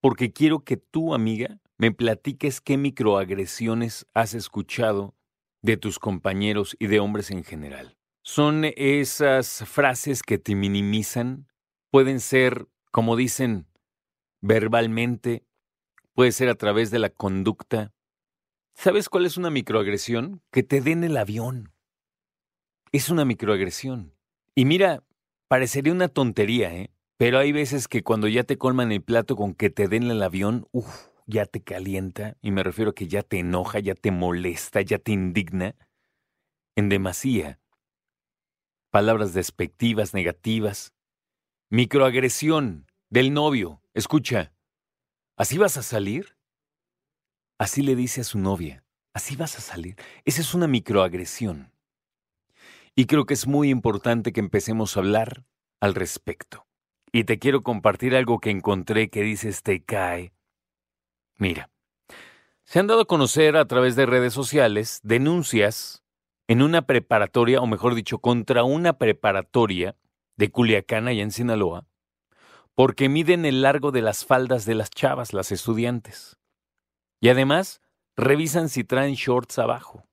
[0.00, 5.14] porque quiero que tú, amiga, me platiques qué microagresiones has escuchado
[5.60, 7.96] de tus compañeros y de hombres en general.
[8.24, 11.46] Son esas frases que te minimizan,
[11.92, 13.68] pueden ser, como dicen,
[14.40, 15.46] verbalmente,
[16.14, 17.92] puede ser a través de la conducta,
[18.74, 20.42] ¿Sabes cuál es una microagresión?
[20.50, 21.72] Que te den el avión.
[22.90, 24.14] Es una microagresión.
[24.54, 25.02] Y mira,
[25.48, 26.90] parecería una tontería, ¿eh?
[27.16, 30.22] Pero hay veces que cuando ya te colman el plato con que te den el
[30.22, 34.10] avión, uff, ya te calienta, y me refiero a que ya te enoja, ya te
[34.10, 35.76] molesta, ya te indigna,
[36.74, 37.60] en demasía.
[38.90, 40.92] Palabras despectivas, negativas.
[41.70, 43.82] Microagresión del novio.
[43.94, 44.52] Escucha,
[45.36, 46.36] ¿así vas a salir?
[47.62, 48.82] Así le dice a su novia,
[49.14, 49.94] así vas a salir.
[50.24, 51.70] Esa es una microagresión.
[52.96, 55.44] Y creo que es muy importante que empecemos a hablar
[55.78, 56.66] al respecto.
[57.12, 60.32] Y te quiero compartir algo que encontré que dice este cae.
[61.36, 61.70] Mira,
[62.64, 66.02] se han dado a conocer a través de redes sociales denuncias
[66.48, 69.94] en una preparatoria, o mejor dicho, contra una preparatoria
[70.34, 71.86] de Culiacán, allá en Sinaloa,
[72.74, 76.41] porque miden el largo de las faldas de las chavas, las estudiantes.
[77.22, 77.80] Y además,
[78.16, 80.04] revisan si traen shorts abajo.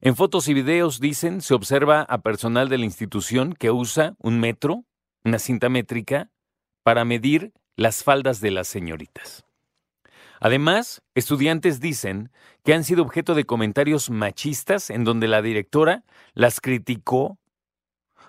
[0.00, 4.40] En fotos y videos, dicen, se observa a personal de la institución que usa un
[4.40, 4.86] metro,
[5.22, 6.30] una cinta métrica,
[6.82, 9.44] para medir las faldas de las señoritas.
[10.40, 12.32] Además, estudiantes dicen
[12.64, 17.38] que han sido objeto de comentarios machistas en donde la directora las criticó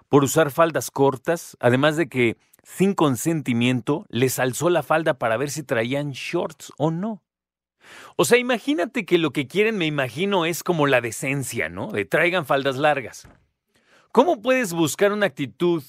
[0.09, 5.49] por usar faldas cortas, además de que sin consentimiento, les alzó la falda para ver
[5.49, 7.23] si traían shorts o no.
[8.15, 11.87] O sea, imagínate que lo que quieren, me imagino, es como la decencia, ¿no?
[11.87, 13.27] De traigan faldas largas.
[14.11, 15.83] ¿Cómo puedes buscar una actitud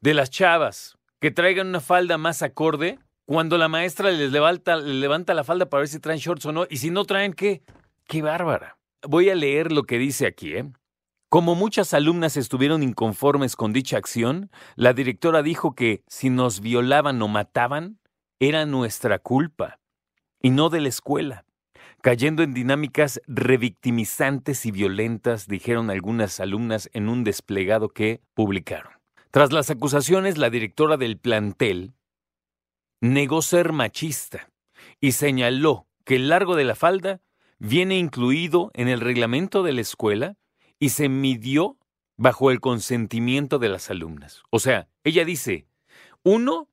[0.00, 5.32] de las chavas que traigan una falda más acorde cuando la maestra les levanta, levanta
[5.34, 6.66] la falda para ver si traen shorts o no?
[6.68, 7.62] Y si no traen, ¿qué?
[8.06, 8.76] ¡Qué bárbara!
[9.02, 10.66] Voy a leer lo que dice aquí, ¿eh?
[11.28, 17.20] Como muchas alumnas estuvieron inconformes con dicha acción, la directora dijo que si nos violaban
[17.22, 17.98] o mataban,
[18.38, 19.80] era nuestra culpa,
[20.40, 21.44] y no de la escuela.
[22.02, 28.92] Cayendo en dinámicas revictimizantes y violentas, dijeron algunas alumnas en un desplegado que publicaron.
[29.30, 31.94] Tras las acusaciones, la directora del plantel
[33.00, 34.50] negó ser machista
[35.00, 37.20] y señaló que el largo de la falda
[37.58, 40.36] viene incluido en el reglamento de la escuela
[40.84, 41.78] y se midió
[42.18, 44.42] bajo el consentimiento de las alumnas.
[44.50, 45.66] O sea, ella dice,
[46.22, 46.68] uno,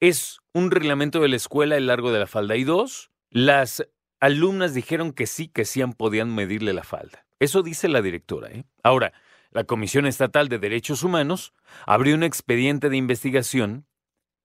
[0.00, 3.88] es un reglamento de la escuela el largo de la falda y dos, las
[4.20, 7.24] alumnas dijeron que sí, que sí podían medirle la falda.
[7.38, 8.50] Eso dice la directora.
[8.50, 8.64] ¿eh?
[8.82, 9.14] Ahora,
[9.50, 11.54] la Comisión Estatal de Derechos Humanos
[11.86, 13.86] abrió un expediente de investigación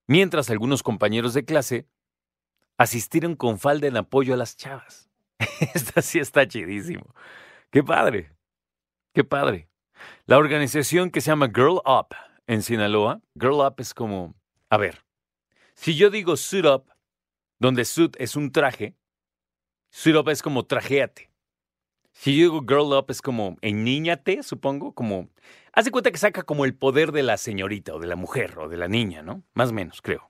[0.07, 1.87] mientras algunos compañeros de clase
[2.77, 5.09] asistieron con falda en apoyo a las chavas.
[5.73, 7.13] Esta sí está chidísimo.
[7.69, 8.34] Qué padre.
[9.15, 9.69] Qué padre.
[10.25, 12.13] La organización que se llama Girl Up
[12.47, 14.35] en Sinaloa, Girl Up es como,
[14.69, 15.05] a ver,
[15.73, 16.91] si yo digo suit up,
[17.57, 18.93] donde suit es un traje,
[19.89, 21.31] Suit up es como trajéate.
[22.11, 25.29] Si yo digo girl up es como enníñate, supongo, como...
[25.71, 28.59] Haz de cuenta que saca como el poder de la señorita o de la mujer
[28.59, 29.43] o de la niña, ¿no?
[29.53, 30.29] Más o menos, creo.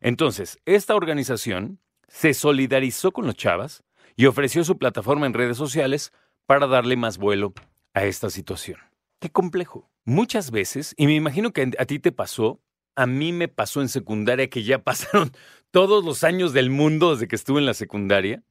[0.00, 3.82] Entonces, esta organización se solidarizó con los chavas
[4.14, 6.12] y ofreció su plataforma en redes sociales
[6.46, 7.52] para darle más vuelo
[7.96, 8.78] a esta situación.
[9.20, 9.90] Qué complejo.
[10.04, 12.60] Muchas veces, y me imagino que a ti te pasó,
[12.94, 15.32] a mí me pasó en secundaria que ya pasaron
[15.70, 18.42] todos los años del mundo desde que estuve en la secundaria,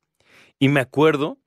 [0.57, 1.38] y me acuerdo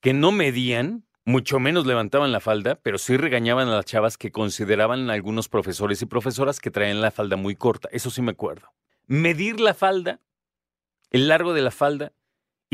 [0.00, 4.32] que no medían, mucho menos levantaban la falda, pero sí regañaban a las chavas que
[4.32, 7.88] consideraban algunos profesores y profesoras que traían la falda muy corta.
[7.92, 8.72] Eso sí me acuerdo.
[9.06, 10.20] Medir la falda,
[11.10, 12.12] el largo de la falda,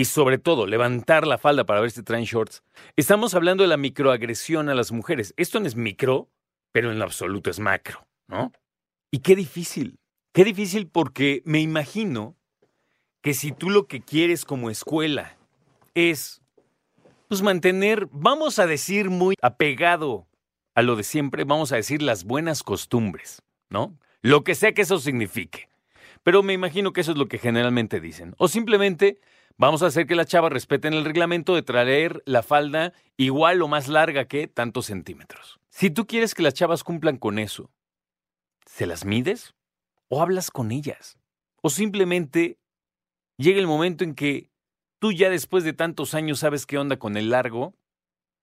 [0.00, 2.62] y sobre todo levantar la falda para ver si traen shorts.
[2.96, 5.34] Estamos hablando de la microagresión a las mujeres.
[5.36, 6.30] Esto no es micro,
[6.72, 8.50] pero en lo absoluto es macro, ¿no?
[9.10, 9.98] Y qué difícil,
[10.32, 12.34] qué difícil porque me imagino
[13.20, 15.36] que si tú lo que quieres como escuela
[15.92, 16.40] es,
[17.28, 20.26] pues mantener, vamos a decir muy apegado
[20.74, 23.98] a lo de siempre, vamos a decir las buenas costumbres, ¿no?
[24.22, 25.68] Lo que sea que eso signifique.
[26.22, 28.34] Pero me imagino que eso es lo que generalmente dicen.
[28.38, 29.20] O simplemente
[29.56, 33.68] vamos a hacer que las chavas respeten el reglamento de traer la falda igual o
[33.68, 35.60] más larga que tantos centímetros.
[35.70, 37.70] Si tú quieres que las chavas cumplan con eso,
[38.66, 39.54] ¿se las mides?
[40.08, 41.18] ¿O hablas con ellas?
[41.62, 42.58] ¿O simplemente
[43.36, 44.50] llega el momento en que
[44.98, 47.74] tú ya después de tantos años sabes qué onda con el largo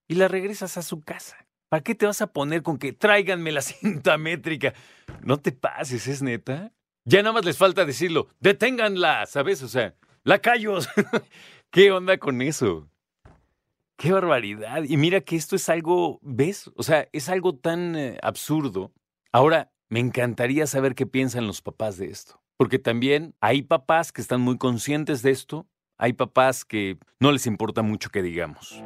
[0.07, 1.47] y la regresas a su casa?
[1.69, 4.73] ¿Para qué te vas a poner con que tráiganme la cinta métrica?
[5.21, 6.71] No te pases, es neta.
[7.05, 9.63] Ya nada más les falta decirlo, deténganla, ¿sabes?
[9.63, 9.95] O sea,
[10.27, 10.89] la callos.
[11.71, 12.89] ¿Qué onda con eso?
[13.97, 14.83] Qué barbaridad.
[14.83, 16.69] Y mira que esto es algo, ¿ves?
[16.75, 18.91] O sea, es algo tan eh, absurdo.
[19.31, 22.41] Ahora, me encantaría saber qué piensan los papás de esto.
[22.57, 25.65] Porque también hay papás que están muy conscientes de esto.
[25.97, 28.83] Hay papás que no les importa mucho que digamos.